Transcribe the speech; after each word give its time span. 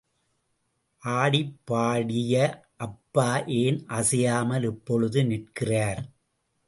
ஆடிப்பாடிய 1.03 2.33
அப்பா, 2.77 3.29
ஏன் 3.57 3.79
அசையாமல் 3.89 4.63
இப்பொழுது 4.63 5.25
நிற்கிறார்? 5.25 6.03